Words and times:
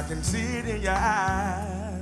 I 0.00 0.02
can 0.02 0.22
see 0.24 0.40
it 0.40 0.64
in 0.64 0.80
your 0.80 0.94
eyes. 0.94 2.00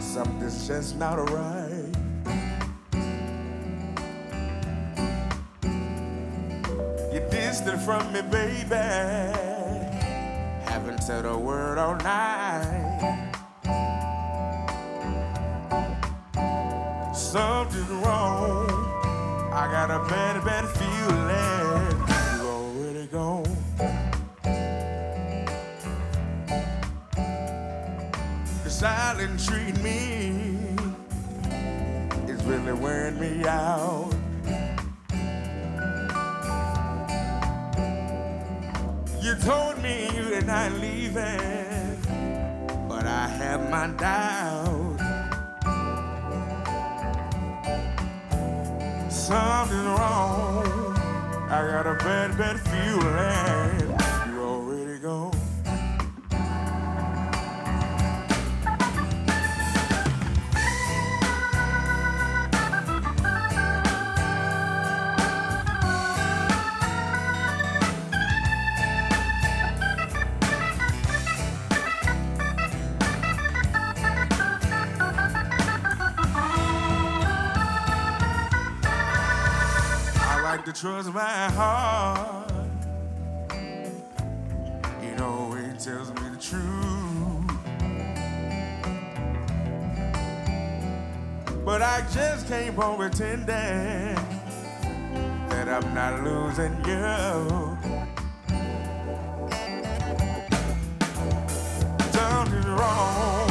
Something's 0.00 0.66
just 0.66 0.96
not 0.98 1.20
right. 1.30 1.92
You're 7.12 7.30
distant 7.30 7.80
from 7.80 8.12
me, 8.12 8.22
baby. 8.22 8.74
Haven't 10.66 11.04
said 11.04 11.26
a 11.26 11.38
word 11.38 11.78
all 11.78 11.94
night. 11.94 13.30
Something's 17.14 17.88
wrong. 18.02 18.68
I 19.52 19.68
got 19.70 19.92
a 19.92 20.00
bad, 20.10 20.44
bad 20.44 20.66
feeling. 20.70 20.85
To 80.66 80.72
trust 80.72 81.12
my 81.14 81.48
heart. 81.52 82.50
It 85.00 85.20
always 85.20 85.84
tells 85.84 86.08
me 86.10 86.28
the 86.28 86.40
truth. 86.40 87.46
But 91.64 91.82
I 91.82 92.04
just 92.12 92.48
came 92.48 92.74
home 92.74 92.96
pretending 92.96 94.16
that 95.46 95.68
I'm 95.68 95.94
not 95.94 96.24
losing 96.24 96.74
you. 96.84 97.78
Something's 102.10 102.66
wrong. 102.66 103.48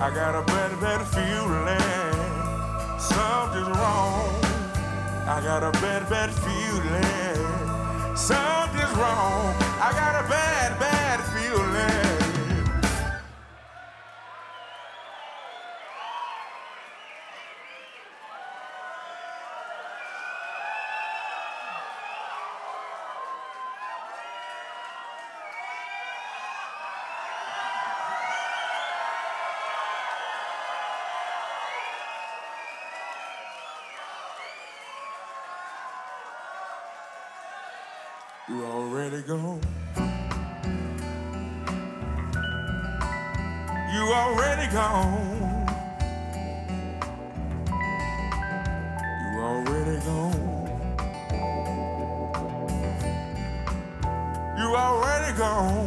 I 0.00 0.10
got 0.12 0.34
a 0.34 0.42
better, 0.46 0.76
better 0.78 1.04
feeling. 1.04 1.78
Something's 2.98 3.68
wrong. 3.78 4.43
I 5.26 5.40
got 5.40 5.62
a 5.62 5.72
bad, 5.80 6.06
bad 6.10 6.30
feeling. 6.30 8.14
Something's 8.14 8.94
wrong. 9.00 9.54
I 9.80 9.90
got 9.92 10.22
a 10.22 10.28
bad, 10.28 10.53
You 39.14 39.20
already 39.20 39.28
gone. 39.28 39.60
You 43.92 44.02
already 44.12 44.66
gone. 44.72 45.68
You 49.22 49.40
already 49.40 49.98
gone. 50.04 50.42
You 54.58 54.74
already 54.74 55.38
gone. 55.38 55.83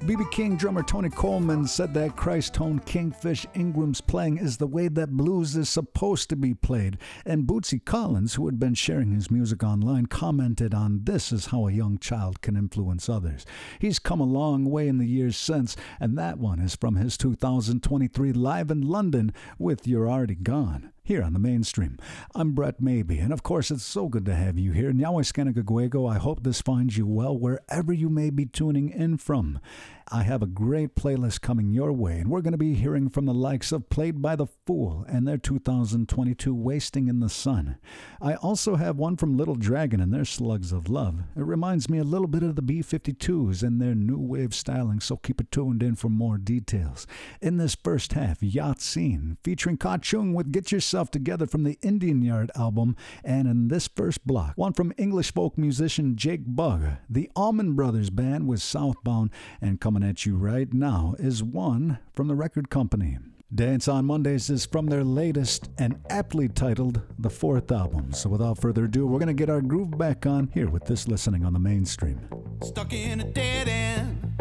BB 0.00 0.30
King 0.30 0.56
drummer 0.56 0.82
Tony 0.82 1.08
Coleman 1.08 1.66
said 1.66 1.92
that 1.94 2.16
Christone 2.16 2.84
Kingfish 2.84 3.46
Ingram's 3.54 4.00
playing 4.00 4.38
is 4.38 4.56
the 4.56 4.66
way 4.66 4.88
that 4.88 5.16
blues 5.16 5.56
is 5.56 5.68
supposed 5.68 6.28
to 6.28 6.36
be 6.36 6.54
played. 6.54 6.98
And 7.24 7.46
Bootsy 7.46 7.84
Collins, 7.84 8.34
who 8.34 8.46
had 8.46 8.58
been 8.58 8.74
sharing 8.74 9.10
his 9.10 9.30
music 9.30 9.62
online, 9.62 10.06
commented 10.06 10.74
on 10.74 11.04
this 11.04 11.32
is 11.32 11.46
how 11.46 11.66
a 11.66 11.72
young 11.72 11.98
child 11.98 12.40
can 12.40 12.56
influence 12.56 13.08
others. 13.08 13.44
He's 13.78 13.98
come 13.98 14.20
a 14.20 14.24
long 14.24 14.64
way 14.66 14.86
in 14.88 14.98
the 14.98 15.06
years 15.06 15.36
since, 15.36 15.76
and 15.98 16.16
that 16.18 16.38
one 16.38 16.60
is 16.60 16.76
from 16.76 16.96
his 16.96 17.16
2023 17.16 18.32
Live 18.32 18.70
in 18.70 18.82
London 18.82 19.32
with 19.58 19.86
You're 19.86 20.08
Already 20.08 20.34
Gone 20.34 20.92
here 21.06 21.22
on 21.22 21.32
the 21.32 21.38
mainstream. 21.38 21.96
I'm 22.34 22.50
Brett 22.50 22.80
Maybe, 22.80 23.20
and 23.20 23.32
of 23.32 23.44
course, 23.44 23.70
it's 23.70 23.84
so 23.84 24.08
good 24.08 24.24
to 24.26 24.34
have 24.34 24.58
you 24.58 24.72
here. 24.72 24.92
Nyaweskanagagwego, 24.92 26.10
I 26.10 26.18
hope 26.18 26.42
this 26.42 26.60
finds 26.60 26.98
you 26.98 27.06
well 27.06 27.38
wherever 27.38 27.92
you 27.92 28.08
may 28.08 28.30
be 28.30 28.44
tuning 28.44 28.90
in 28.90 29.16
from. 29.16 29.60
I 30.08 30.22
have 30.22 30.40
a 30.40 30.46
great 30.46 30.94
playlist 30.94 31.40
coming 31.40 31.72
your 31.72 31.92
way, 31.92 32.20
and 32.20 32.30
we're 32.30 32.40
going 32.40 32.52
to 32.52 32.58
be 32.58 32.74
hearing 32.74 33.08
from 33.08 33.26
the 33.26 33.34
likes 33.34 33.72
of 33.72 33.88
Played 33.88 34.22
by 34.22 34.36
the 34.36 34.46
Fool 34.64 35.04
and 35.08 35.26
their 35.26 35.36
2022 35.36 36.54
Wasting 36.54 37.08
in 37.08 37.18
the 37.18 37.28
Sun. 37.28 37.76
I 38.20 38.34
also 38.34 38.76
have 38.76 38.98
one 38.98 39.16
from 39.16 39.36
Little 39.36 39.56
Dragon 39.56 40.00
and 40.00 40.14
their 40.14 40.24
Slugs 40.24 40.70
of 40.70 40.88
Love. 40.88 41.24
It 41.36 41.42
reminds 41.42 41.90
me 41.90 41.98
a 41.98 42.04
little 42.04 42.28
bit 42.28 42.44
of 42.44 42.54
the 42.54 42.62
B 42.62 42.82
52s 42.82 43.64
and 43.64 43.80
their 43.80 43.96
new 43.96 44.18
wave 44.18 44.54
styling, 44.54 45.00
so 45.00 45.16
keep 45.16 45.40
it 45.40 45.50
tuned 45.50 45.82
in 45.82 45.96
for 45.96 46.08
more 46.08 46.38
details. 46.38 47.08
In 47.40 47.56
this 47.56 47.74
first 47.74 48.12
half, 48.12 48.40
Ya 48.40 48.74
Tseen, 48.74 49.38
featuring 49.42 49.76
Ka 49.76 49.98
Chung 49.98 50.34
with 50.34 50.52
Get 50.52 50.70
Yourself 50.70 50.95
Together 51.04 51.46
from 51.46 51.64
the 51.64 51.78
Indian 51.82 52.22
Yard 52.22 52.50
album, 52.56 52.96
and 53.22 53.46
in 53.46 53.68
this 53.68 53.86
first 53.86 54.26
block, 54.26 54.54
one 54.56 54.72
from 54.72 54.92
English 54.96 55.32
folk 55.32 55.58
musician 55.58 56.16
Jake 56.16 56.44
Bugg. 56.46 56.98
The 57.08 57.30
Allman 57.36 57.74
Brothers 57.74 58.10
Band 58.10 58.48
with 58.48 58.62
Southbound, 58.62 59.30
and 59.60 59.80
coming 59.80 60.02
at 60.02 60.24
you 60.24 60.36
right 60.36 60.72
now 60.72 61.14
is 61.18 61.42
one 61.42 61.98
from 62.14 62.28
the 62.28 62.34
record 62.34 62.70
company. 62.70 63.18
Dance 63.54 63.86
on 63.86 64.06
Mondays 64.06 64.50
is 64.50 64.66
from 64.66 64.86
their 64.86 65.04
latest 65.04 65.70
and 65.78 66.00
aptly 66.10 66.48
titled 66.48 67.00
The 67.18 67.30
Fourth 67.30 67.70
Album. 67.70 68.12
So 68.12 68.28
without 68.28 68.58
further 68.58 68.86
ado, 68.86 69.06
we're 69.06 69.20
going 69.20 69.28
to 69.28 69.34
get 69.34 69.48
our 69.48 69.60
groove 69.60 69.96
back 69.96 70.26
on 70.26 70.50
here 70.52 70.68
with 70.68 70.84
this 70.86 71.06
listening 71.06 71.44
on 71.44 71.52
the 71.52 71.60
mainstream. 71.60 72.20
Stuck 72.62 72.92
in 72.92 73.20
a 73.20 73.24
dead 73.24 73.68
end, 73.68 74.32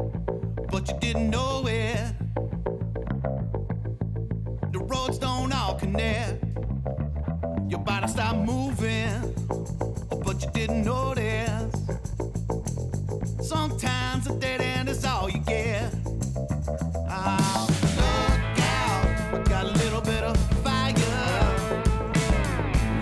but 0.71 0.87
you 0.87 0.97
didn't 0.99 1.29
know 1.29 1.65
it. 1.67 2.13
The 4.71 4.79
roads 4.79 5.19
don't 5.19 5.53
all 5.53 5.75
connect. 5.75 6.44
Body 8.05 8.13
stopped 8.13 8.45
moving, 8.45 9.33
but 10.23 10.39
you 10.43 10.49
didn't 10.53 10.85
notice. 10.85 11.73
Sometimes 13.41 14.27
a 14.27 14.33
dead 14.37 14.61
end 14.61 14.89
is 14.89 15.03
all 15.05 15.27
you 15.27 15.39
get. 15.39 15.91
Look 16.05 17.09
out, 17.09 17.67
I 19.33 19.41
got 19.45 19.65
a 19.65 19.71
little 19.71 20.01
bit 20.01 20.23
of 20.23 20.37
fire. 20.63 20.93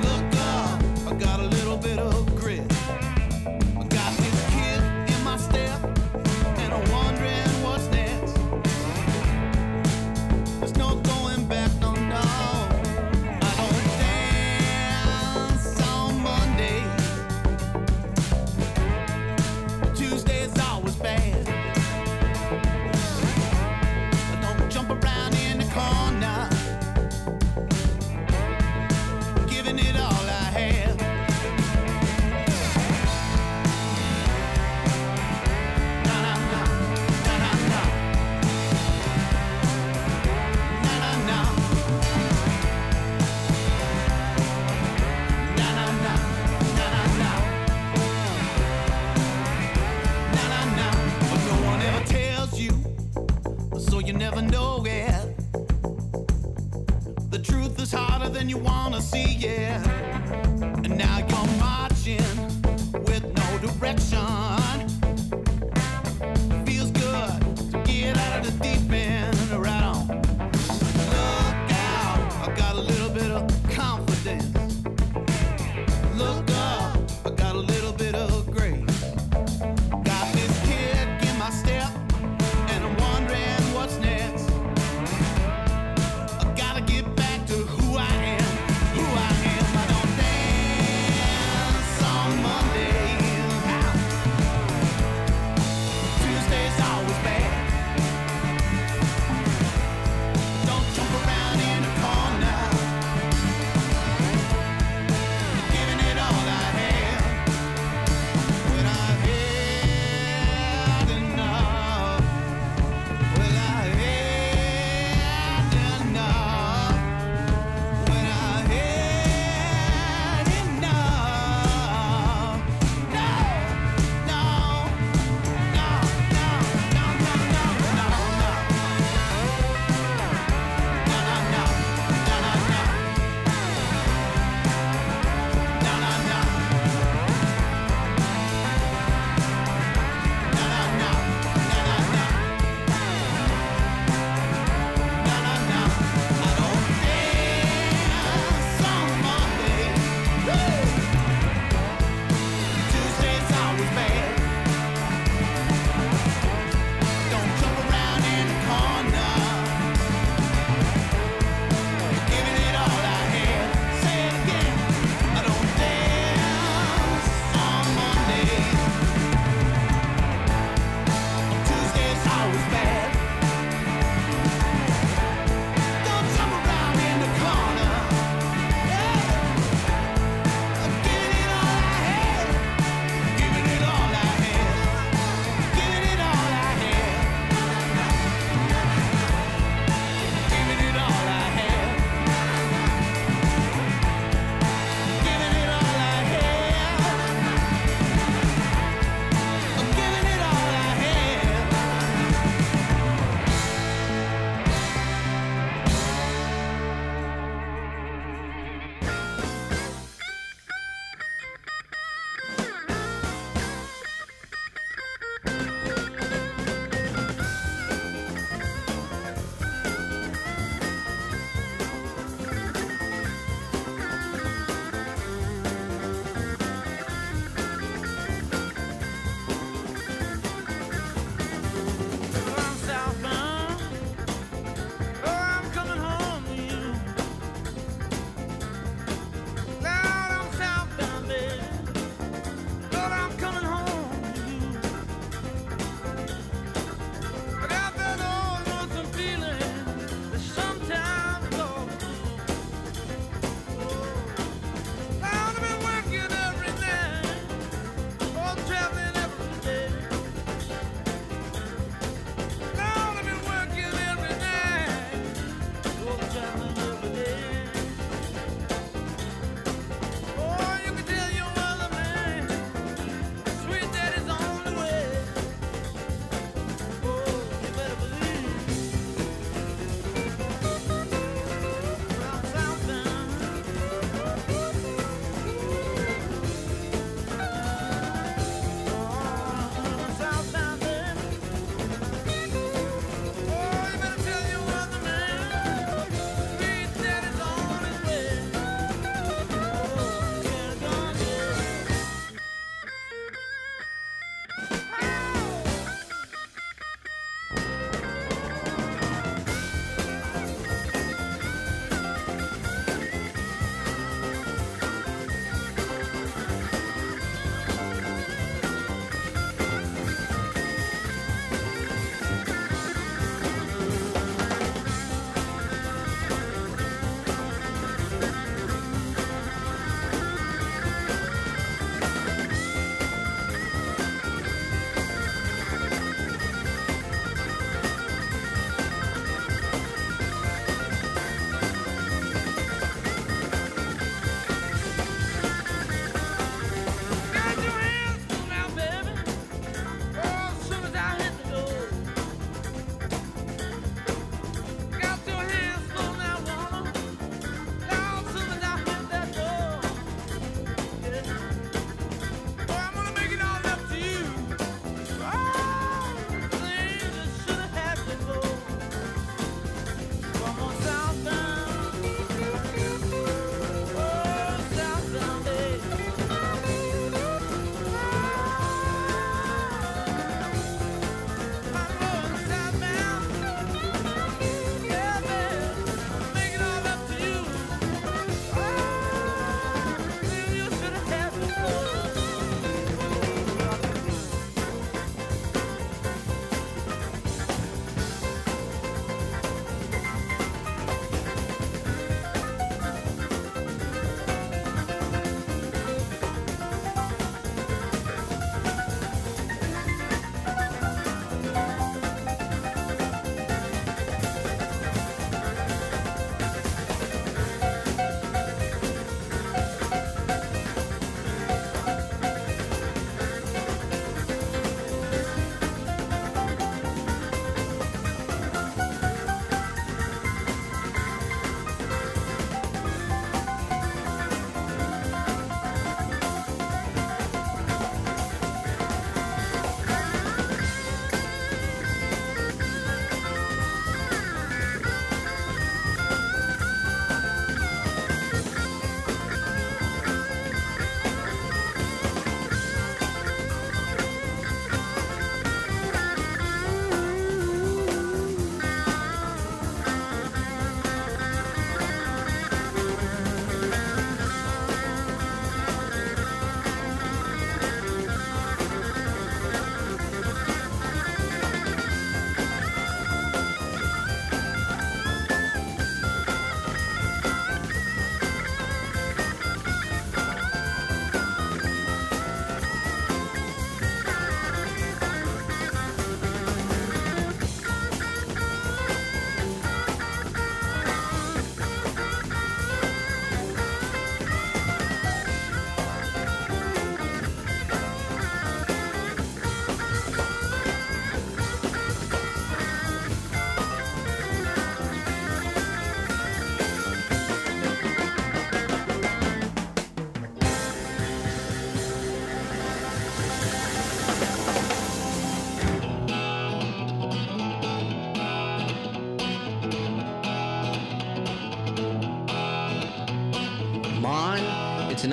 Look 0.04 0.36
up, 0.40 0.82
I 1.08 1.14
got 1.20 1.40
a 1.42 1.48
little 1.48 1.78
bit 1.78 2.00
of 2.00 2.32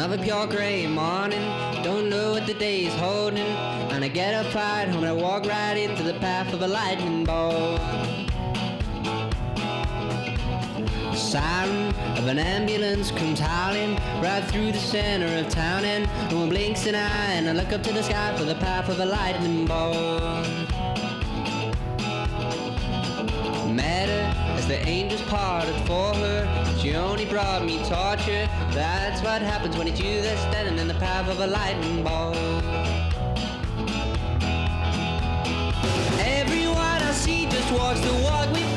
another 0.02 0.24
pure 0.24 0.46
gray 0.46 0.86
morning. 0.86 1.42
Don't 1.84 2.08
know 2.08 2.30
what 2.30 2.46
the 2.46 2.54
day 2.54 2.86
is 2.86 2.94
holding. 2.94 3.52
And 3.92 4.02
I 4.02 4.08
get 4.08 4.32
up 4.32 4.54
right 4.54 4.88
home 4.88 5.04
and 5.04 5.08
I 5.08 5.12
walk 5.12 5.44
right 5.44 5.76
into 5.76 6.02
the 6.02 6.14
path 6.14 6.54
of 6.54 6.62
a 6.62 6.66
lightning 6.66 7.22
bolt. 7.22 7.78
siren 11.14 11.94
of 12.16 12.26
an 12.28 12.38
ambulance 12.38 13.10
comes 13.10 13.38
howling 13.38 13.94
right 14.22 14.42
through 14.44 14.72
the 14.72 14.78
center 14.78 15.26
of 15.38 15.52
town 15.52 15.84
and 15.84 16.08
no 16.30 16.38
one 16.38 16.48
blinks 16.48 16.86
an 16.86 16.94
eye 16.94 17.32
and 17.34 17.46
I 17.46 17.52
look 17.52 17.70
up 17.74 17.82
to 17.82 17.92
the 17.92 18.02
sky 18.02 18.34
for 18.38 18.44
the 18.44 18.54
path 18.54 18.88
of 18.88 18.98
a 19.00 19.04
lightning 19.04 19.66
bolt. 19.66 20.46
Matter 23.68 24.22
as 24.56 24.66
the 24.66 24.80
angels 24.88 25.22
parted 25.22 25.76
for 25.86 26.14
her, 26.14 26.59
she 26.90 26.96
only 26.96 27.24
brought 27.24 27.64
me 27.64 27.78
torture. 27.84 28.48
That's 28.72 29.22
what 29.22 29.42
happens 29.42 29.76
when 29.76 29.86
it's 29.86 30.00
you 30.00 30.22
that's 30.22 30.40
standing 30.40 30.76
in 30.78 30.88
the 30.88 30.94
path 30.94 31.30
of 31.30 31.38
a 31.38 31.46
lightning 31.46 32.02
bolt. 32.02 32.36
Everyone 36.18 37.00
I 37.10 37.12
see 37.12 37.46
just 37.46 37.70
walks 37.72 38.00
the 38.00 38.12
walk 38.24 38.50
with 38.50 38.69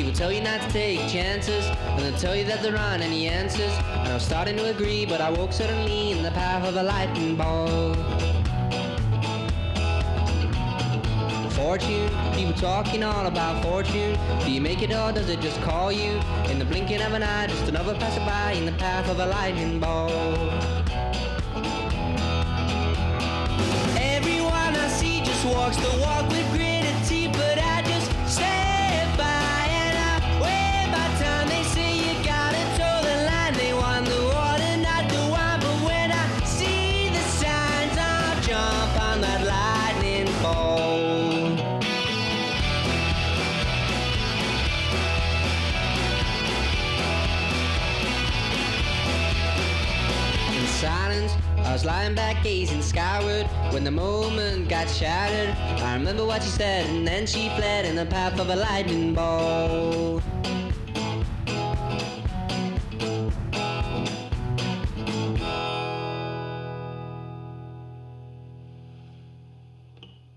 People 0.00 0.14
tell 0.14 0.32
you 0.32 0.40
not 0.40 0.62
to 0.62 0.68
take 0.70 0.98
chances, 1.10 1.66
and 1.66 2.00
they'll 2.00 2.16
tell 2.16 2.34
you 2.34 2.46
that 2.46 2.62
there 2.62 2.74
aren't 2.74 3.02
any 3.02 3.28
answers. 3.28 3.70
And 3.92 4.08
I'm 4.08 4.18
starting 4.18 4.56
to 4.56 4.70
agree, 4.70 5.04
but 5.04 5.20
I 5.20 5.28
woke 5.28 5.52
suddenly 5.52 6.12
in 6.12 6.22
the 6.22 6.30
path 6.30 6.66
of 6.66 6.74
a 6.74 6.82
lightning 6.82 7.36
bolt. 7.36 7.98
Fortune, 11.52 12.08
people 12.32 12.54
talking 12.54 13.04
all 13.04 13.26
about 13.26 13.62
fortune. 13.62 14.18
Do 14.42 14.50
you 14.50 14.62
make 14.62 14.80
it 14.80 14.90
or 14.90 15.12
does 15.12 15.28
it 15.28 15.42
just 15.42 15.60
call 15.60 15.92
you? 15.92 16.18
In 16.48 16.58
the 16.58 16.64
blinking 16.64 17.02
of 17.02 17.12
an 17.12 17.22
eye, 17.22 17.48
just 17.48 17.68
another 17.68 17.94
passerby 17.96 18.56
in 18.56 18.64
the 18.64 18.72
path 18.80 19.06
of 19.10 19.20
a 19.20 19.26
lightning 19.26 19.78
bolt. 19.80 20.10
Everyone 24.00 24.74
I 24.76 24.88
see 24.88 25.20
just 25.20 25.44
walks 25.44 25.76
the 25.76 26.00
walk 26.00 26.26
with 26.30 26.49
was 51.80 51.86
lying 51.86 52.14
back 52.14 52.42
gazing 52.42 52.82
skyward 52.82 53.46
when 53.72 53.84
the 53.84 53.90
moment 53.90 54.68
got 54.68 54.86
shattered. 54.86 55.48
I 55.82 55.94
remember 55.94 56.26
what 56.26 56.42
she 56.42 56.50
said, 56.50 56.84
and 56.90 57.06
then 57.08 57.26
she 57.26 57.48
fled 57.50 57.86
in 57.86 57.96
the 57.96 58.04
path 58.04 58.38
of 58.38 58.50
a 58.50 58.56
lightning 58.56 59.14
bolt. 59.14 60.22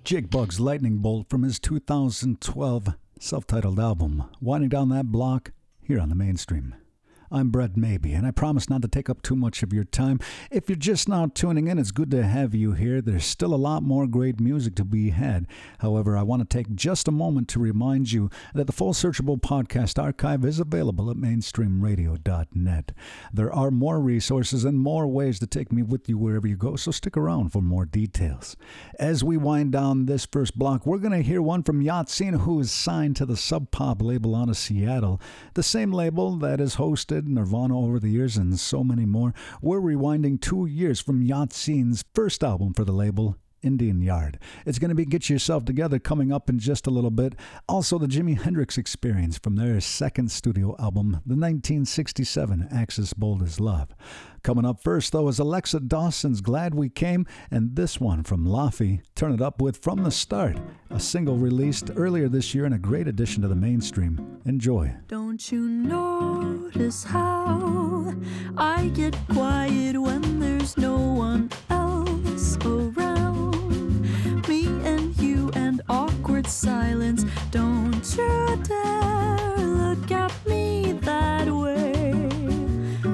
Jake 0.06 0.30
Lightning 0.60 0.98
Bolt 1.00 1.28
from 1.28 1.44
his 1.44 1.60
2012 1.60 2.88
self 3.20 3.48
titled 3.48 3.80
album, 3.80 4.24
winding 4.40 4.70
down 4.70 4.90
that 4.90 5.08
block 5.08 5.52
here 5.82 6.00
on 6.00 6.08
the 6.08 6.16
mainstream. 6.16 6.76
I'm 7.32 7.50
Brett 7.50 7.76
Maybe, 7.76 8.14
and 8.14 8.28
I 8.28 8.32
promise 8.32 8.70
not 8.70 8.82
to 8.84 8.88
take 8.88 9.10
up 9.10 9.22
too 9.22 9.36
much 9.36 9.64
of 9.64 9.74
your 9.74 9.84
time. 9.84 10.20
If 10.52 10.70
you're 10.70 10.76
just 10.76 11.10
now 11.10 11.28
tuning 11.34 11.68
in, 11.68 11.80
it's 11.80 11.92
good 11.92 12.12
to 12.12 12.24
have 12.24 12.54
you 12.54 12.74
here. 12.74 13.02
There's 13.02 13.26
still 13.26 13.54
a 13.54 13.56
lot 13.56 13.82
more 13.82 14.06
great 14.06 14.40
music 14.40 14.76
to 14.76 14.86
be 14.86 15.10
had. 15.10 15.48
However, 15.80 16.16
I 16.16 16.24
want 16.24 16.48
to 16.48 16.58
take 16.58 16.76
just 16.76 17.08
a 17.08 17.12
moment 17.12 17.48
to 17.50 17.60
remind 17.60 18.12
you 18.12 18.30
that 18.54 18.68
the 18.68 18.74
full 18.74 18.94
searchable 18.94 19.42
podcast 19.42 20.02
archive 20.02 20.46
is 20.46 20.60
available 20.60 21.10
at 21.10 21.18
mainstreamradio.net. 21.18 22.92
There 23.34 23.54
are 23.54 23.72
more 23.72 24.00
resources 24.00 24.64
and 24.66 24.80
more 24.80 25.08
ways 25.08 25.40
to 25.40 25.48
take 25.48 25.72
me 25.72 25.82
with 25.82 26.08
you 26.08 26.18
wherever 26.18 26.48
you 26.48 26.56
go, 26.56 26.76
so 26.76 26.92
stick 26.92 27.18
around 27.18 27.50
for 27.50 27.62
more 27.62 27.86
details. 27.86 28.56
As 29.00 29.24
we 29.24 29.38
wind 29.38 29.72
down 29.72 30.06
this 30.06 30.26
first 30.26 30.58
block, 30.58 30.86
we're 30.86 30.98
going 31.00 31.14
to 31.14 31.28
hear 31.28 31.42
one 31.42 31.64
from 31.64 31.82
Ya 31.82 32.04
Tseen, 32.04 32.34
who 32.34 32.60
is 32.60 32.72
signed 32.72 33.16
to 33.16 33.26
the 33.26 33.38
Sub 33.38 33.72
Pop 33.72 34.02
label 34.02 34.36
out 34.36 34.50
of 34.50 34.58
Seattle, 34.58 35.20
the 35.56 35.64
same 35.64 35.92
label 35.92 36.36
that 36.38 36.60
is 36.60 36.76
hosted 36.76 37.23
Nirvana 37.28 37.80
over 37.80 38.00
the 38.00 38.10
years 38.10 38.38
and 38.38 38.60
so 38.60 38.84
many 38.84 39.06
more. 39.06 39.34
We're 39.62 39.80
rewinding 39.80 40.42
two 40.42 40.66
years 40.66 41.00
from 41.00 41.22
Ya 41.22 41.46
Tseen's 41.46 42.04
first 42.14 42.44
album 42.44 42.74
for 42.74 42.84
the 42.86 42.92
label, 42.92 43.38
Indian 43.64 44.02
Yard. 44.02 44.40
It's 44.66 44.80
going 44.80 44.90
to 44.90 44.96
be 44.96 45.06
Get 45.06 45.30
Yourself 45.30 45.66
Together 45.66 46.00
coming 46.00 46.32
up 46.32 46.50
in 46.50 46.60
just 46.60 46.88
a 46.88 46.92
little 46.92 47.12
bit. 47.12 47.34
Also, 47.68 47.98
the 47.98 48.08
Jimi 48.08 48.40
Hendrix 48.40 48.78
Experience 48.78 49.38
from 49.38 49.56
their 49.56 49.80
second 49.82 50.32
studio 50.32 50.76
album, 50.80 51.22
the 51.26 51.36
1967 51.36 52.68
Axis 52.72 53.14
Bold 53.14 53.42
as 53.42 53.60
Love. 53.60 53.96
Coming 54.44 54.66
up 54.66 54.84
first, 54.84 55.14
though, 55.14 55.30
is 55.30 55.40
Elexa 55.40 55.88
Dawson's 55.88 56.42
Glad 56.42 56.76
We 56.76 56.90
Came, 56.90 57.26
and 57.50 57.78
this 57.78 58.02
one 58.02 58.24
from 58.24 58.46
Laufey, 58.46 59.02
Turn 59.16 59.32
It 59.32 59.42
Up 59.42 59.62
with 59.62 59.78
From 59.78 60.04
the 60.04 60.12
Start, 60.12 60.58
a 60.90 61.00
single 61.00 61.38
released 61.38 61.92
earlier 61.96 62.28
this 62.28 62.54
year 62.54 62.66
and 62.66 62.76
a 62.76 62.80
great 62.80 63.08
addition 63.08 63.42
to 63.44 63.48
the 63.48 63.56
mainstream. 63.56 64.42
Enjoy. 64.46 64.94
Don't 65.08 65.50
you 65.50 65.62
notice 65.62 67.06
how 67.06 68.14
I 68.58 68.90
get 68.90 69.16
quiet 69.30 69.98
when 70.02 70.42
there's 70.42 70.78
no 70.78 70.98
one 70.98 71.50
else 71.70 72.58
around? 72.66 73.13
Silence. 76.54 77.26
Don't 77.50 78.06
you 78.16 78.62
dare 78.64 79.58
look 79.58 80.12
at 80.12 80.32
me 80.46 80.94
that 81.02 81.48
way. 81.50 82.30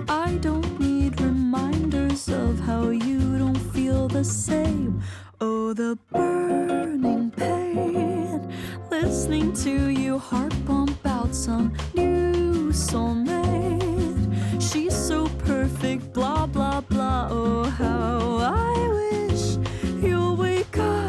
I 0.09 0.37
don't 0.41 0.79
need 0.79 1.19
reminders 1.21 2.27
of 2.27 2.59
how 2.59 2.89
you 2.89 3.37
don't 3.37 3.63
feel 3.73 4.09
the 4.09 4.25
same. 4.25 5.01
Oh, 5.39 5.73
the 5.73 5.97
burning 6.11 7.31
pain. 7.31 8.53
Listening 8.91 9.53
to 9.63 9.87
you 9.87 10.19
heart 10.19 10.53
pump 10.65 10.99
out 11.05 11.33
some 11.33 11.73
new 11.95 12.71
soulmate. 12.73 14.61
She's 14.61 14.95
so 14.95 15.29
perfect, 15.45 16.11
blah, 16.11 16.45
blah, 16.45 16.81
blah. 16.81 17.29
Oh, 17.31 17.63
how 17.63 18.39
I 18.41 18.75
wish 18.99 19.57
you'll 20.03 20.35
wake 20.35 20.77
up 20.77 21.08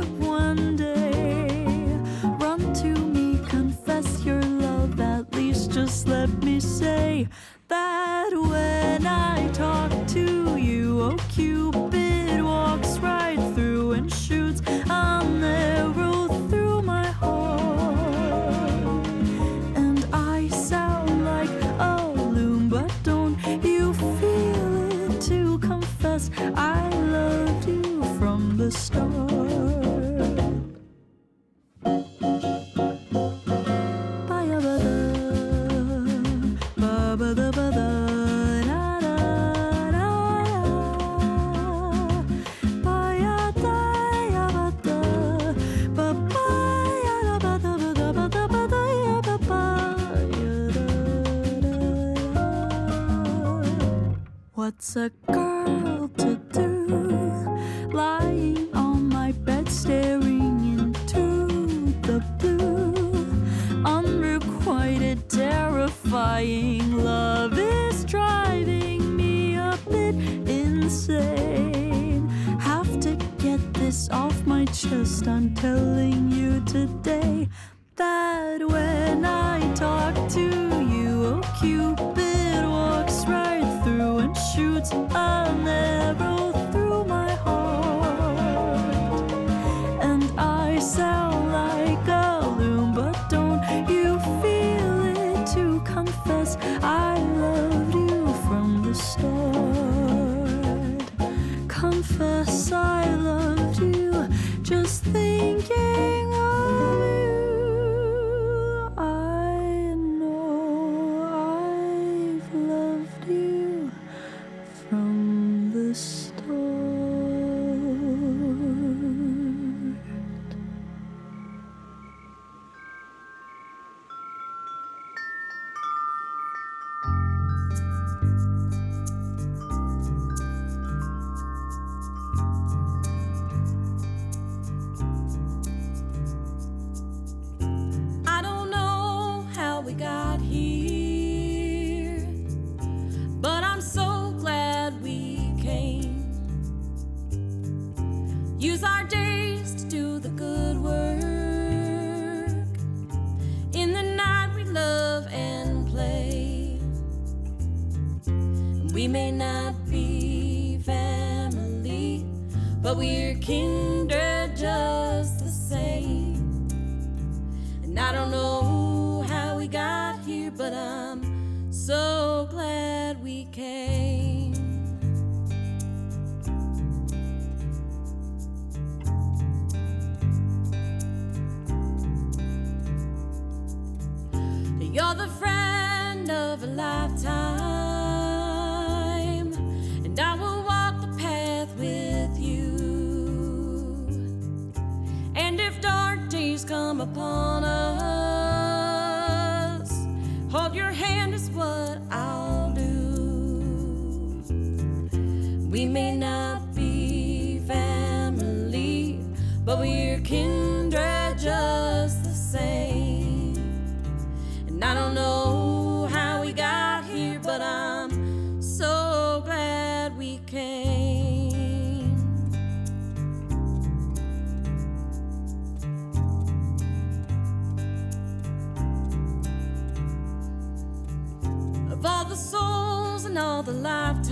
Of 231.90 232.07
all 232.07 232.25
the 232.25 232.37
souls 232.37 233.25
and 233.25 233.37
all 233.38 233.62
the 233.62 233.73
lifetimes, 233.73 234.31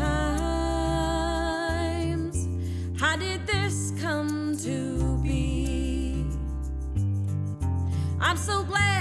how 3.01 3.17
did 3.17 3.47
this 3.47 3.93
come 4.01 4.57
to 4.59 5.19
be? 5.23 6.25
I'm 8.21 8.37
so 8.37 8.63
glad. 8.63 8.98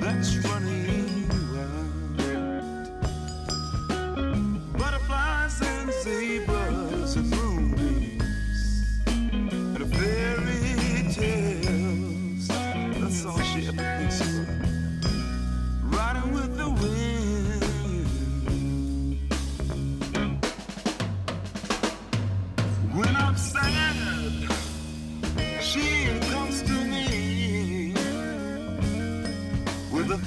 That's 0.00 0.36
running 0.38 0.99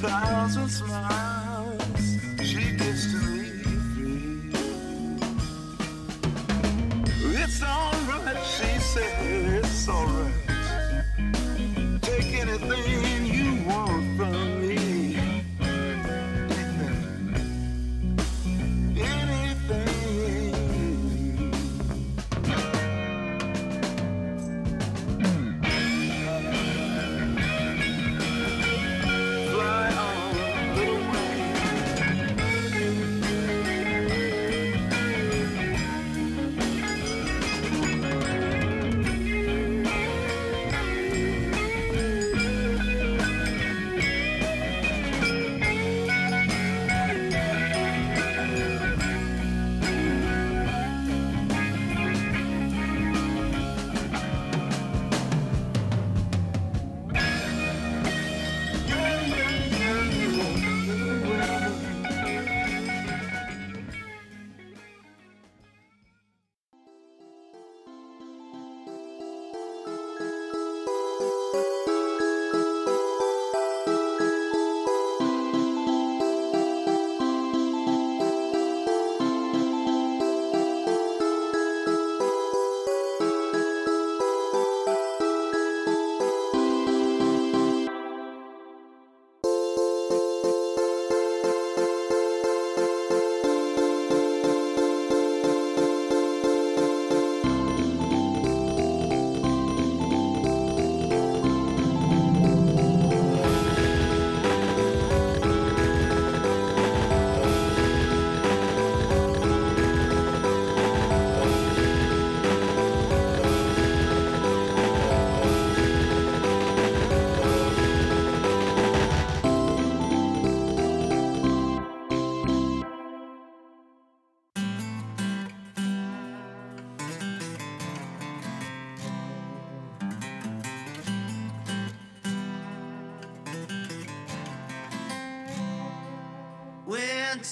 thousand 0.04 0.70
smiles. 0.70 0.93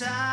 When 0.02 0.31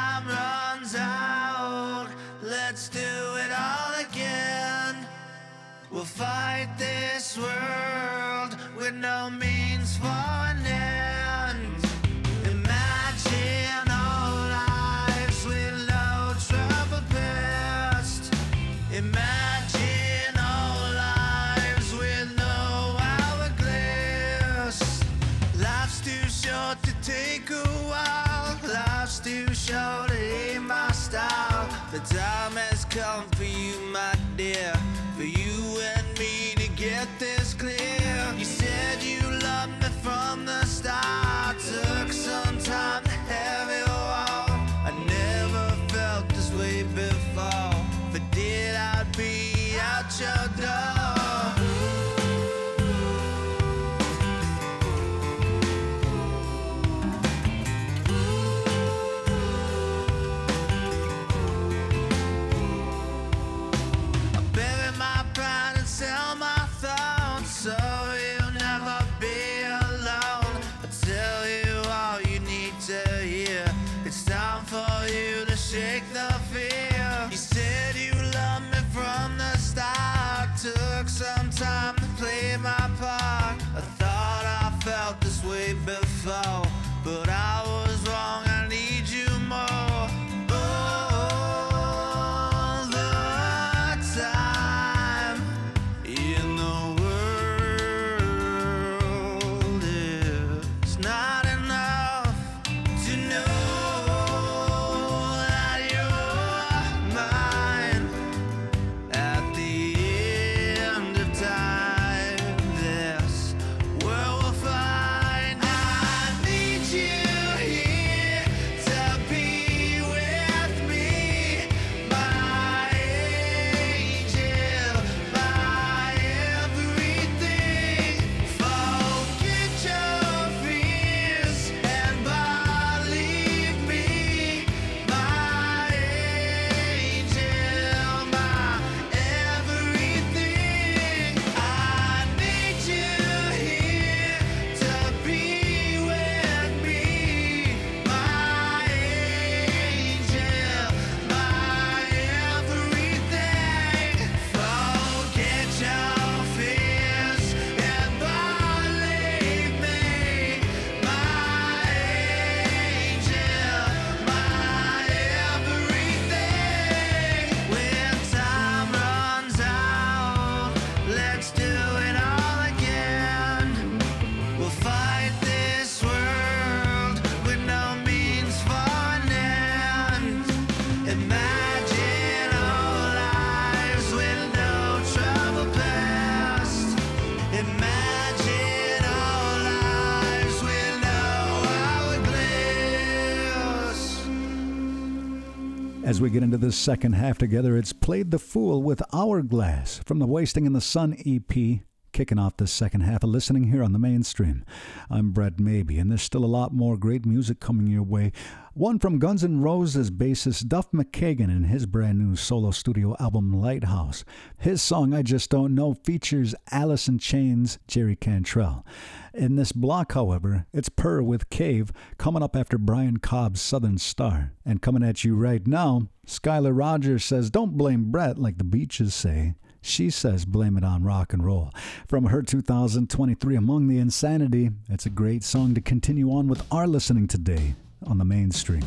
As 196.18 196.22
we 196.22 196.30
get 196.30 196.42
into 196.42 196.58
this 196.58 196.76
second 196.76 197.12
half 197.12 197.38
together, 197.38 197.76
it's 197.76 197.92
Played 197.92 198.32
the 198.32 198.40
Fool 198.40 198.82
with 198.82 199.00
Hourglass 199.12 200.00
from 200.04 200.18
the 200.18 200.26
Wasting 200.26 200.66
in 200.66 200.72
the 200.72 200.80
Sun 200.80 201.16
EP, 201.24 201.78
kicking 202.10 202.40
off 202.40 202.56
this 202.56 202.72
second 202.72 203.02
half 203.02 203.22
of 203.22 203.30
listening 203.30 203.70
here 203.70 203.84
on 203.84 203.92
the 203.92 204.00
mainstream. 204.00 204.64
I'm 205.08 205.30
Brett 205.30 205.60
Maybe, 205.60 205.96
and 205.96 206.10
there's 206.10 206.22
still 206.22 206.44
a 206.44 206.46
lot 206.46 206.74
more 206.74 206.96
great 206.96 207.24
music 207.24 207.60
coming 207.60 207.86
your 207.86 208.02
way. 208.02 208.32
One 208.78 209.00
from 209.00 209.18
Guns 209.18 209.42
N' 209.42 209.60
Roses 209.60 210.08
bassist 210.08 210.68
Duff 210.68 210.92
McKagan 210.92 211.50
in 211.50 211.64
his 211.64 211.84
brand 211.84 212.20
new 212.20 212.36
solo 212.36 212.70
studio 212.70 213.16
album 213.18 213.52
Lighthouse. 213.52 214.24
His 214.56 214.80
song 214.80 215.12
I 215.12 215.22
Just 215.22 215.50
Don't 215.50 215.74
Know 215.74 215.94
features 215.94 216.54
Alice 216.70 217.08
in 217.08 217.18
Chains' 217.18 217.80
Jerry 217.88 218.14
Cantrell. 218.14 218.86
In 219.34 219.56
this 219.56 219.72
block, 219.72 220.12
however, 220.12 220.66
it's 220.72 220.88
Purr 220.88 221.22
with 221.22 221.50
Cave 221.50 221.90
coming 222.18 222.40
up 222.40 222.54
after 222.54 222.78
Brent 222.78 223.20
Cobb's 223.20 223.60
Southern 223.60 223.98
Star. 223.98 224.52
And 224.64 224.80
coming 224.80 225.02
at 225.02 225.24
you 225.24 225.34
right 225.34 225.66
now, 225.66 226.02
Skylar 226.24 226.78
Rogers 226.78 227.24
says, 227.24 227.50
Don't 227.50 227.76
blame 227.76 228.12
Brett 228.12 228.38
like 228.38 228.58
the 228.58 228.64
beaches 228.64 229.12
say. 229.12 229.56
She 229.80 230.08
says, 230.08 230.44
blame 230.44 230.76
it 230.76 230.84
on 230.84 231.02
rock 231.02 231.32
and 231.32 231.44
roll. 231.44 231.72
From 232.06 232.26
her 232.26 232.42
2023 232.42 233.56
Among 233.56 233.88
the 233.88 233.98
Insanity, 233.98 234.70
it's 234.88 235.06
a 235.06 235.10
great 235.10 235.42
song 235.42 235.74
to 235.74 235.80
continue 235.80 236.30
on 236.30 236.46
with 236.46 236.62
our 236.70 236.86
listening 236.86 237.26
today 237.26 237.74
on 238.06 238.18
the 238.18 238.24
mainstream. 238.24 238.84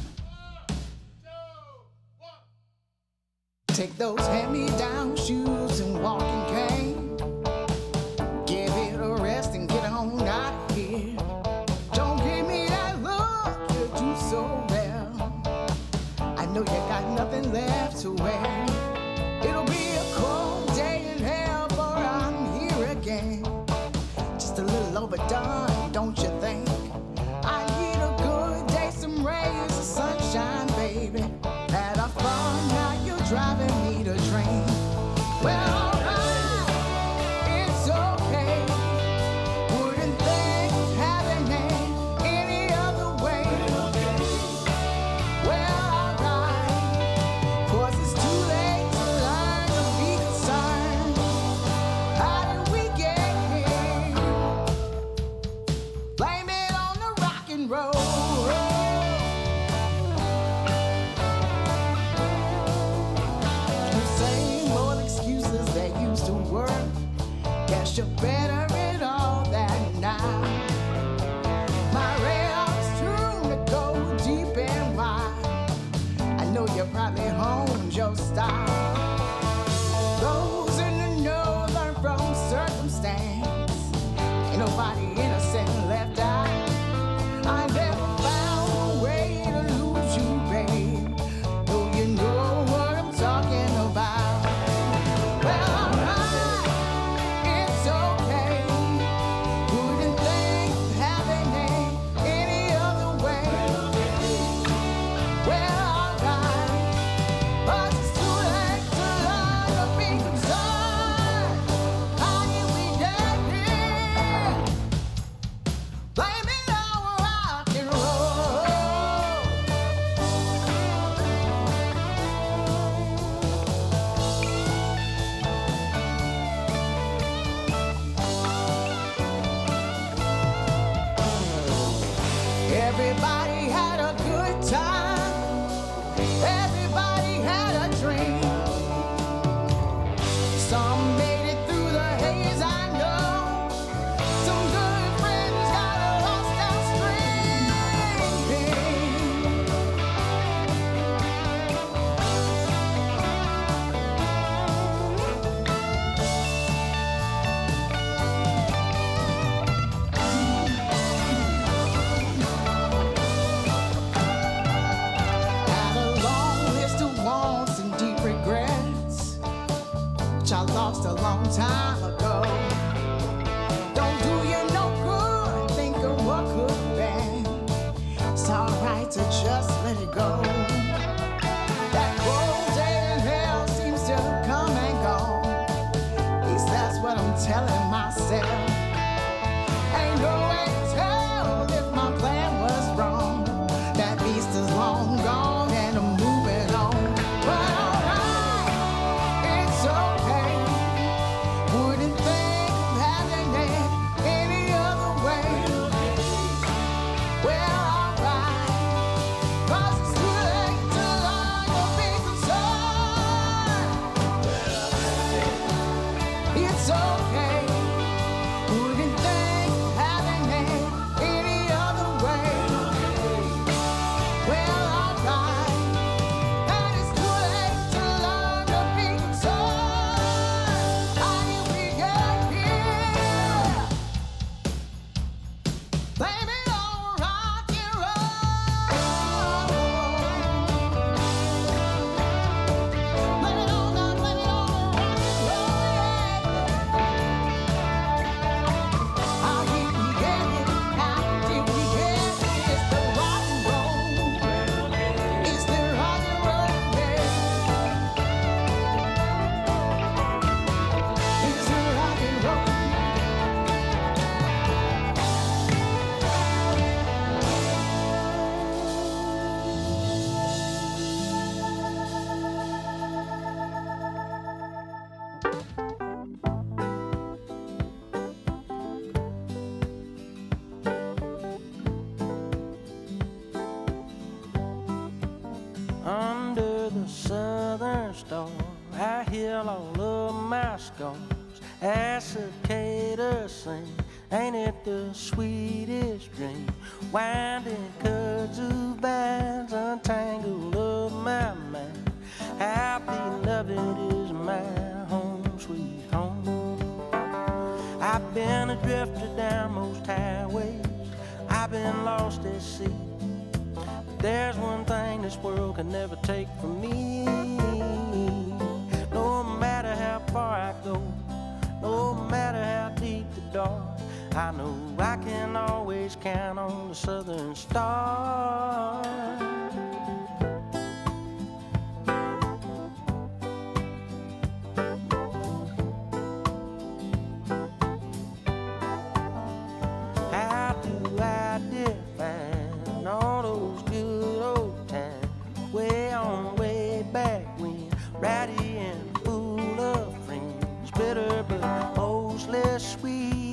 Take 3.67 3.95
those 3.97 4.19
hand 4.19 4.53
me 4.53 4.67
down 4.77 5.15
shoes 5.15 5.79
and 5.79 6.03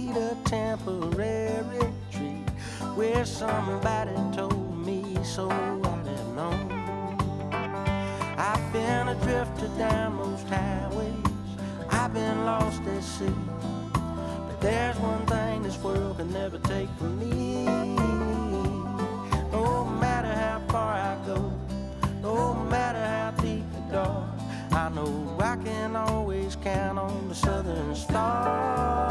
need 0.09 0.17
a 0.17 0.37
temporary 0.45 1.93
tree. 2.11 2.45
Where 2.95 3.25
somebody 3.25 4.15
told 4.35 4.77
me 4.87 5.17
so 5.23 5.51
I'd 5.51 6.07
have 6.07 6.35
known. 6.35 6.73
I've 8.39 8.73
been 8.73 9.09
adrift 9.09 9.61
down 9.79 10.17
most 10.17 10.47
highways. 10.49 11.15
I've 11.91 12.13
been 12.15 12.45
lost 12.45 12.83
at 12.83 13.03
sea. 13.03 13.33
But 13.93 14.61
there's 14.61 14.99
one 14.99 15.27
thing 15.27 15.63
this 15.63 15.79
world 15.79 16.19
can 16.19 16.33
never 16.33 16.59
take 16.59 16.89
from 16.99 17.19
me. 17.19 17.65
No 19.53 19.85
matter 20.01 20.33
how 20.33 20.63
far 20.69 20.95
I 20.95 21.17
go, 21.27 21.53
no 22.23 22.55
matter 22.55 23.05
how 23.05 23.31
deep 23.43 23.65
the 23.73 23.93
dark, 23.93 24.25
I 24.73 24.89
know 24.91 25.37
I 25.41 25.57
can 25.57 25.97
always 25.97 26.57
count 26.57 26.99
on 26.99 27.29
the 27.29 27.35
Southern 27.35 27.95
Star. 27.95 29.08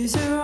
Is 0.00 0.14
there 0.14 0.39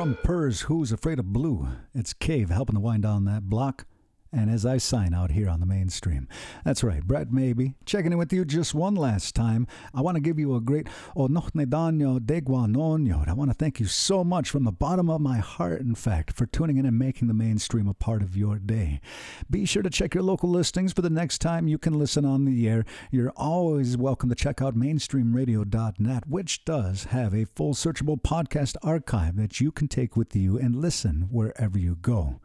From 0.00 0.16
Purr's, 0.24 0.62
Who's 0.62 0.92
Afraid 0.92 1.18
of 1.18 1.30
Blue? 1.30 1.68
It's 1.94 2.14
Cave 2.14 2.48
helping 2.48 2.74
to 2.74 2.80
wind 2.80 3.02
down 3.02 3.26
that 3.26 3.50
block. 3.50 3.84
And 4.32 4.48
as 4.48 4.64
I 4.64 4.78
sign 4.78 5.12
out 5.12 5.32
here 5.32 5.48
on 5.48 5.58
the 5.58 5.66
mainstream. 5.66 6.28
That's 6.64 6.84
right, 6.84 7.04
Brett 7.04 7.32
Maybe, 7.32 7.74
checking 7.84 8.12
in 8.12 8.18
with 8.18 8.32
you 8.32 8.44
just 8.44 8.74
one 8.74 8.94
last 8.94 9.34
time. 9.34 9.66
I 9.92 10.02
want 10.02 10.16
to 10.16 10.20
give 10.20 10.38
you 10.38 10.54
a 10.54 10.60
great 10.60 10.86
oh, 11.16 11.26
Onochne 11.26 11.66
Danyo 11.66 12.20
Degwanonyo. 12.20 13.28
I 13.28 13.32
want 13.32 13.50
to 13.50 13.54
thank 13.54 13.80
you 13.80 13.86
so 13.86 14.22
much 14.22 14.48
from 14.48 14.64
the 14.64 14.72
bottom 14.72 15.10
of 15.10 15.20
my 15.20 15.38
heart, 15.38 15.80
in 15.80 15.96
fact, 15.96 16.32
for 16.32 16.46
tuning 16.46 16.76
in 16.76 16.86
and 16.86 16.98
making 16.98 17.26
the 17.26 17.34
mainstream 17.34 17.88
a 17.88 17.94
part 17.94 18.22
of 18.22 18.36
your 18.36 18.58
day. 18.58 19.00
Be 19.50 19.64
sure 19.64 19.82
to 19.82 19.90
check 19.90 20.14
your 20.14 20.22
local 20.22 20.48
listings 20.48 20.92
for 20.92 21.02
the 21.02 21.10
next 21.10 21.38
time 21.38 21.66
you 21.66 21.78
can 21.78 21.98
listen 21.98 22.24
on 22.24 22.44
the 22.44 22.68
air. 22.68 22.84
You're 23.10 23.32
always 23.36 23.96
welcome 23.96 24.28
to 24.28 24.36
check 24.36 24.62
out 24.62 24.76
mainstreamradio.net, 24.76 26.28
which 26.28 26.64
does 26.64 27.04
have 27.04 27.34
a 27.34 27.46
full 27.46 27.74
searchable 27.74 28.20
podcast 28.20 28.76
archive 28.82 29.36
that 29.36 29.60
you 29.60 29.72
can 29.72 29.88
take 29.88 30.16
with 30.16 30.36
you 30.36 30.56
and 30.56 30.76
listen 30.76 31.28
wherever 31.30 31.78
you 31.78 31.96
go. 31.96 32.40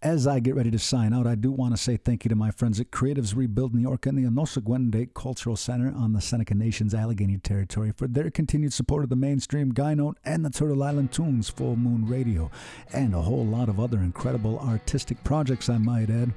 As 0.00 0.28
I 0.28 0.38
get 0.38 0.54
ready 0.54 0.70
to 0.70 0.78
sign 0.78 1.12
out, 1.12 1.26
I 1.26 1.34
do 1.34 1.50
want 1.50 1.74
to 1.74 1.82
say 1.82 1.96
thank 1.96 2.24
you 2.24 2.28
to 2.28 2.36
my 2.36 2.52
friends 2.52 2.78
at 2.78 2.92
Creatives 2.92 3.34
Rebuild 3.34 3.74
New 3.74 3.82
York 3.82 4.06
and 4.06 4.16
the 4.16 4.30
Onosagwende 4.30 5.12
Cultural 5.12 5.56
Center 5.56 5.92
on 5.92 6.12
the 6.12 6.20
Seneca 6.20 6.54
Nation's 6.54 6.94
Allegany 6.94 7.42
Territory 7.42 7.92
for 7.96 8.06
their 8.06 8.30
continued 8.30 8.72
support 8.72 9.02
of 9.02 9.10
the 9.10 9.16
mainstream 9.16 9.74
Guy 9.74 9.94
Note 9.94 10.16
and 10.24 10.44
the 10.44 10.50
Turtle 10.50 10.84
Island 10.84 11.10
Tunes 11.10 11.48
Full 11.48 11.74
Moon 11.74 12.06
Radio, 12.06 12.48
and 12.92 13.12
a 13.12 13.22
whole 13.22 13.44
lot 13.44 13.68
of 13.68 13.80
other 13.80 13.98
incredible 13.98 14.60
artistic 14.60 15.24
projects, 15.24 15.68
I 15.68 15.78
might 15.78 16.10
add. 16.10 16.32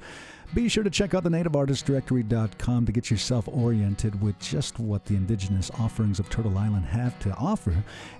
Be 0.53 0.67
sure 0.67 0.83
to 0.83 0.89
check 0.89 1.13
out 1.13 1.23
the 1.23 1.29
nativeartistdirectory.com 1.29 2.85
to 2.85 2.91
get 2.91 3.09
yourself 3.09 3.47
oriented 3.47 4.21
with 4.21 4.37
just 4.39 4.79
what 4.79 5.05
the 5.05 5.15
indigenous 5.15 5.71
offerings 5.79 6.19
of 6.19 6.29
Turtle 6.29 6.57
Island 6.57 6.85
have 6.85 7.17
to 7.19 7.33
offer. 7.35 7.73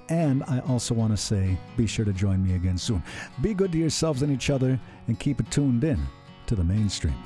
And 0.07 0.41
I 0.45 0.59
also 0.59 0.95
want 0.95 1.11
to 1.11 1.17
say, 1.17 1.57
be 1.75 1.85
sure 1.85 2.05
to 2.05 2.13
join 2.13 2.41
me 2.41 2.55
again 2.55 2.77
soon. 2.77 3.03
Be 3.41 3.53
good 3.53 3.73
to 3.73 3.77
yourselves 3.77 4.21
and 4.21 4.31
each 4.31 4.49
other, 4.49 4.79
and 5.07 5.19
keep 5.19 5.41
it 5.41 5.51
tuned 5.51 5.83
in 5.83 6.01
to 6.47 6.55
the 6.55 6.63
mainstream. 6.63 7.21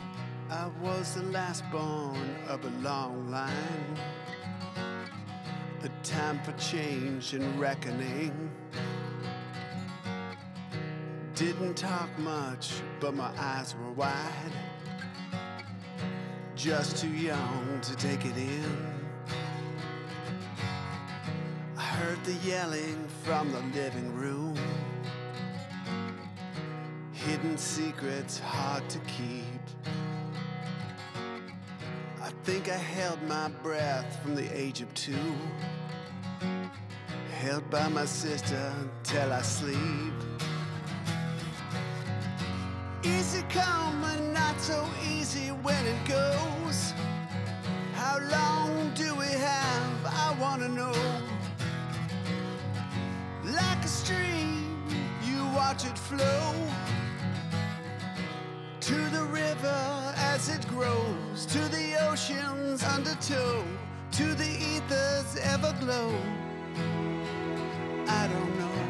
I 0.50 0.70
was 0.82 1.14
the 1.14 1.24
last 1.24 1.64
born 1.72 2.36
of 2.48 2.66
a 2.66 2.70
long 2.82 3.30
line. 3.30 3.54
A 5.84 5.90
time 6.02 6.42
for 6.42 6.54
change 6.54 7.36
and 7.36 7.60
reckoning. 7.60 8.52
Didn't 11.36 11.76
talk 11.76 12.10
much, 12.18 12.72
but 13.00 13.14
my 13.14 13.30
eyes 13.38 13.76
were 13.76 13.92
wide. 13.92 14.54
Just 16.56 16.96
too 16.98 17.10
young 17.10 17.80
to 17.82 17.96
take 17.98 18.26
it 18.26 18.38
in. 18.38 18.96
I 21.78 21.82
heard 21.82 22.24
the 22.24 22.34
yelling 22.48 23.08
from 23.24 23.52
the 23.52 23.60
living 23.78 24.16
room. 24.16 24.58
Hidden 27.12 27.58
secrets 27.58 28.40
hard 28.40 28.88
to 28.90 29.00
keep. 29.00 29.62
I 32.22 32.30
think 32.46 32.70
I 32.70 32.78
held 32.78 33.22
my 33.24 33.50
breath 33.62 34.22
from 34.24 34.34
the 34.36 34.48
age 34.58 34.80
of 34.80 34.94
two. 34.94 35.36
Held 37.38 37.70
by 37.70 37.90
my 37.90 38.06
sister 38.06 38.74
till 39.04 39.34
I 39.34 39.42
sleep. 39.42 40.14
Easy 43.04 43.44
come 43.50 44.04
and 44.06 44.34
not 44.34 44.60
so 44.62 44.88
easy 45.04 45.25
when 45.66 45.86
it 45.88 46.06
goes. 46.08 46.94
How 47.96 48.20
long 48.30 48.92
do 48.94 49.16
we 49.16 49.26
have? 49.26 49.98
I 50.06 50.36
wanna 50.40 50.70
know. 50.70 50.96
Like 53.44 53.84
a 53.84 53.88
stream, 53.88 54.84
you 55.24 55.40
watch 55.56 55.84
it 55.86 55.98
flow 55.98 56.54
to 58.82 58.98
the 59.16 59.26
river 59.42 60.14
as 60.34 60.50
it 60.50 60.68
grows, 60.68 61.48
to 61.48 61.62
the 61.76 61.88
ocean's 62.10 62.84
undertow, 62.84 63.64
to 64.12 64.36
the 64.36 64.52
ether's 64.74 65.32
everglow. 65.54 66.12
I 68.08 68.28
don't 68.28 68.54
know. 68.60 68.85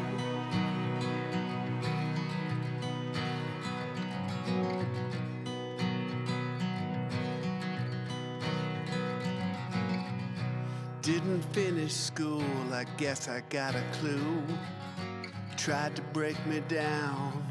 Didn't 11.56 11.88
school, 11.88 12.42
I 12.70 12.84
guess 12.98 13.28
I 13.28 13.40
got 13.48 13.74
a 13.74 13.82
clue. 13.92 14.42
Tried 15.56 15.96
to 15.96 16.02
break 16.02 16.36
me 16.44 16.60
down, 16.68 17.42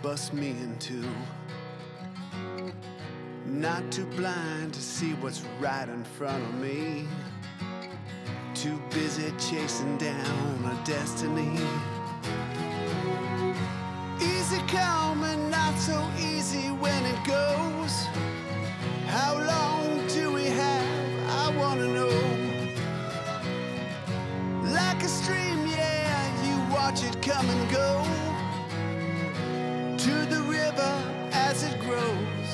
bust 0.00 0.32
me 0.32 0.52
in 0.52 0.78
two. 0.78 1.04
Not 3.44 3.92
too 3.92 4.06
blind 4.16 4.72
to 4.72 4.80
see 4.80 5.12
what's 5.12 5.42
right 5.60 5.86
in 5.86 6.04
front 6.04 6.42
of 6.42 6.54
me. 6.54 7.06
Too 8.54 8.80
busy 8.88 9.30
chasing 9.32 9.98
down 9.98 10.64
a 10.64 10.86
destiny. 10.86 11.52
Easy 14.22 14.58
come 14.68 15.22
and 15.22 15.50
not 15.50 15.78
so 15.78 16.02
easy 16.18 16.68
when 16.68 17.04
it 17.04 17.26
goes. 17.26 17.69
Watch 26.90 27.04
it 27.04 27.22
come 27.22 27.48
and 27.48 27.70
go. 27.70 28.04
To 29.96 30.14
the 30.34 30.42
river 30.42 30.94
as 31.32 31.62
it 31.62 31.78
grows. 31.78 32.50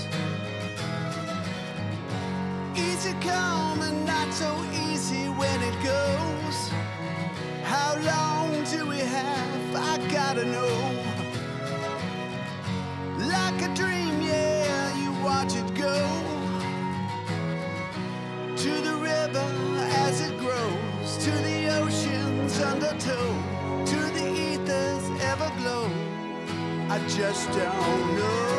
Easy 2.76 3.14
come 3.20 3.80
and 3.80 4.04
not 4.04 4.30
so 4.34 4.50
easy 4.90 5.28
when 5.40 5.58
it 5.62 5.76
goes. 5.82 6.58
How 7.62 7.94
long 8.12 8.62
do 8.64 8.86
we 8.86 8.98
have? 8.98 9.74
I 9.74 9.96
gotta 10.10 10.44
know. 10.44 10.74
Like 13.16 13.62
a 13.62 13.74
dream, 13.74 14.20
yeah, 14.20 15.02
you 15.02 15.12
watch 15.24 15.54
it 15.56 15.74
go. 15.74 15.96
To 18.56 18.72
the 18.88 18.96
river 18.96 19.48
as 20.06 20.20
it 20.20 20.38
grows, 20.38 21.16
to 21.24 21.30
the 21.30 21.80
ocean's 21.80 22.60
undertow, 22.60 23.55
everglow. 25.46 25.90
I 26.90 26.98
just 27.08 27.48
don't 27.52 28.16
know. 28.16 28.56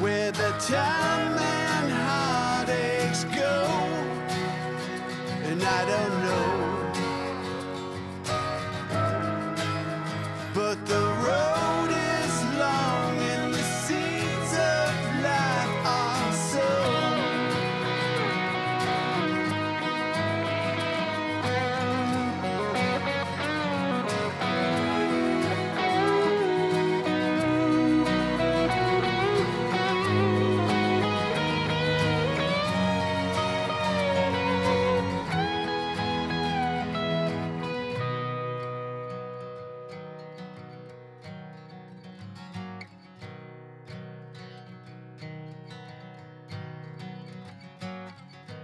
where 0.00 0.32
the 0.32 0.50
time 0.58 1.38
and 1.38 1.92
heartaches 1.92 3.24
go, 3.26 3.62
and 5.44 5.62
I 5.62 5.84
don't 5.84 6.22
know. 6.24 6.51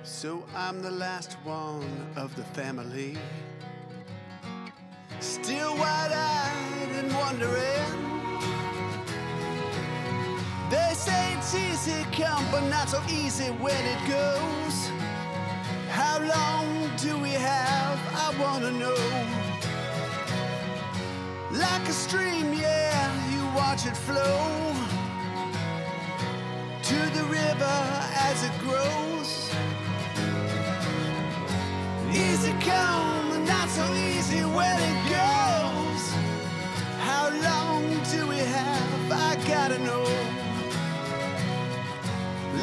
So 0.09 0.43
I'm 0.57 0.81
the 0.83 0.91
last 0.91 1.35
one 1.45 2.11
of 2.17 2.35
the 2.35 2.43
family. 2.43 3.17
Still 5.21 5.77
wide 5.77 6.11
eyed 6.13 6.89
and 6.97 7.13
wondering. 7.15 7.85
They 10.71 10.93
say 10.95 11.35
it's 11.37 11.55
easy 11.55 12.05
come, 12.11 12.45
but 12.51 12.63
not 12.69 12.89
so 12.89 13.01
easy 13.09 13.51
when 13.63 13.85
it 13.85 14.01
goes. 14.09 14.77
How 15.91 16.19
long 16.19 16.91
do 16.97 17.17
we 17.19 17.31
have? 17.31 17.99
I 18.15 18.35
wanna 18.41 18.73
know. 18.73 18.99
Like 21.53 21.87
a 21.87 21.93
stream, 21.93 22.55
yeah, 22.55 23.31
you 23.31 23.41
watch 23.55 23.87
it 23.87 23.97
flow 23.97 24.75
to 26.83 26.99
the 27.17 27.25
river 27.25 27.79
as 28.27 28.43
it 28.43 28.59
grows. 28.61 29.08
easy 32.39 32.53
come 32.61 33.33
and 33.33 33.47
not 33.47 33.69
so 33.69 33.85
easy 33.95 34.43
when 34.43 34.79
it 34.91 34.99
goes. 35.11 36.03
How 37.01 37.31
long 37.43 37.83
do 38.13 38.29
we 38.29 38.39
have? 38.39 39.13
I 39.13 39.37
gotta 39.47 39.79
know. 39.81 40.05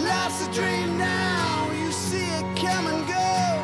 Life's 0.02 0.48
a 0.48 0.52
dream 0.54 0.98
now, 0.98 1.70
you 1.72 1.92
see 1.92 2.26
it 2.40 2.48
come 2.56 2.88
and 2.88 3.06
go. 3.08 3.62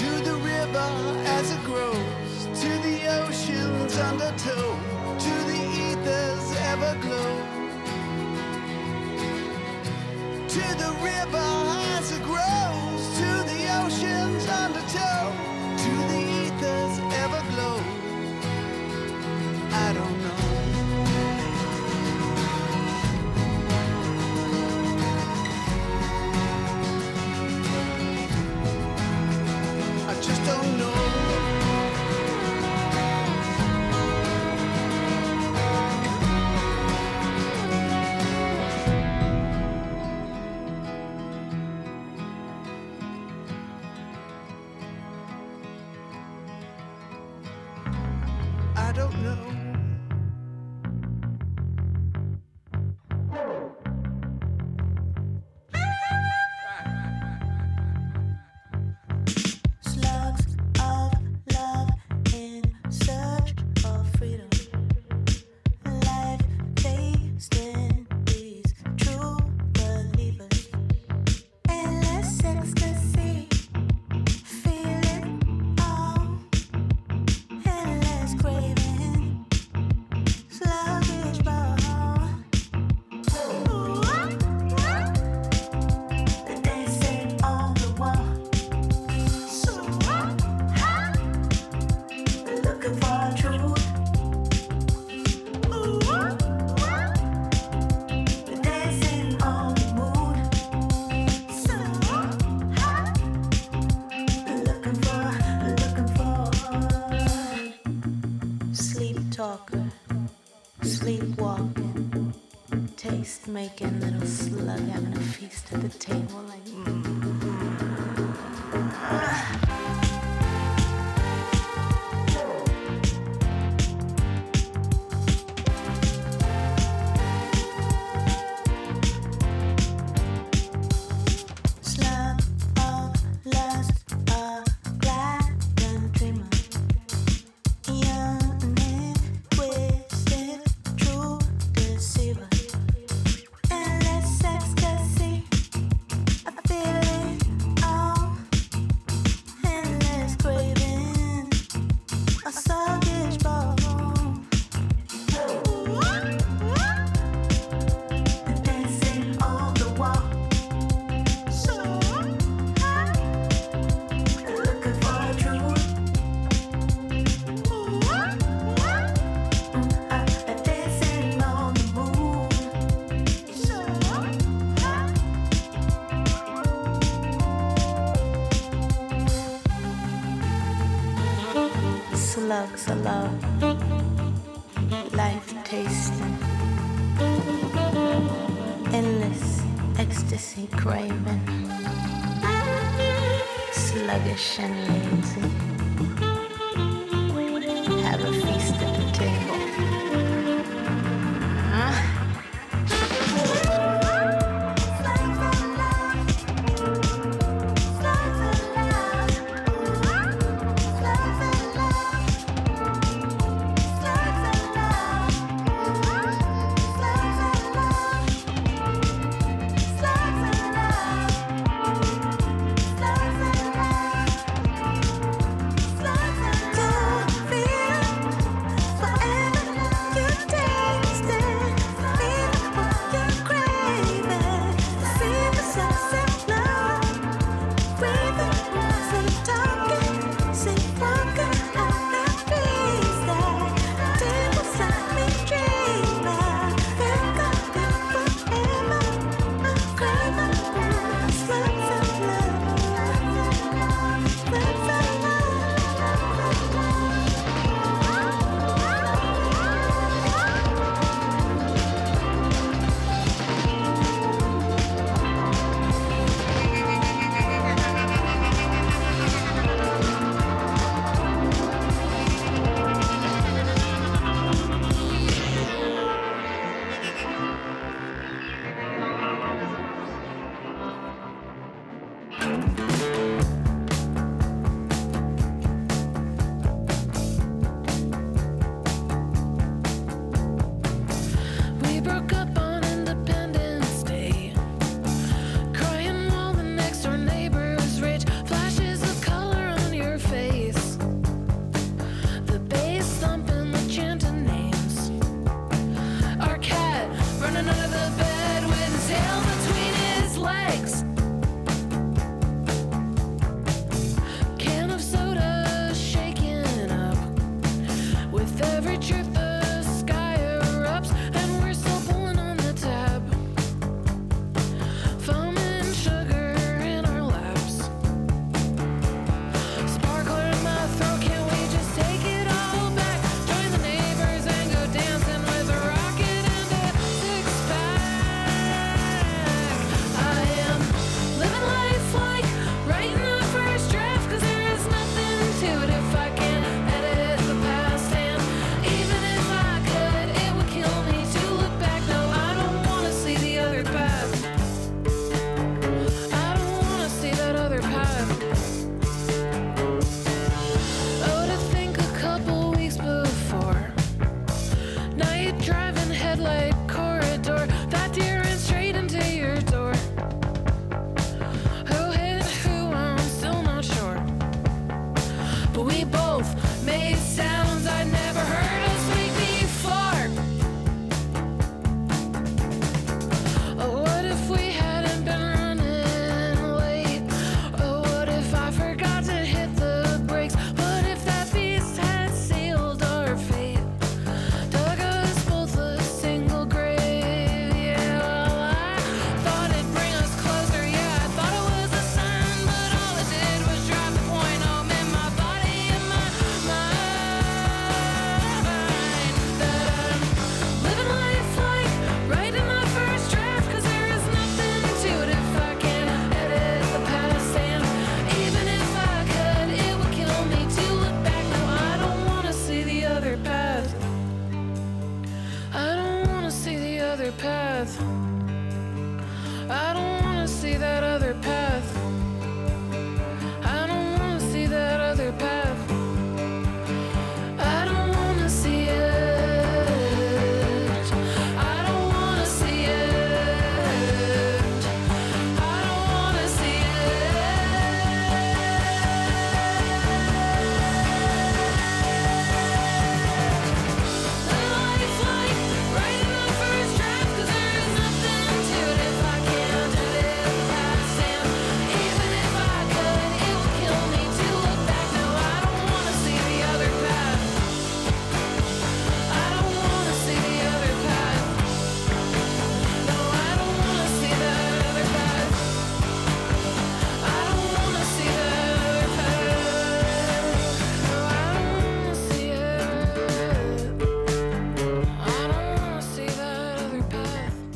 To 0.00 0.10
the 0.28 0.36
river 0.36 0.90
as 1.38 1.52
it 1.52 1.64
grows, 1.64 2.60
to 2.60 2.68
the 2.86 2.96
ocean's 3.22 3.96
undertow, 3.96 4.78
to 5.18 5.34
the 5.50 5.62
ether's 5.88 6.48
everglow, 6.72 7.32
to 10.48 10.64
the 10.82 10.92
river. 11.02 11.65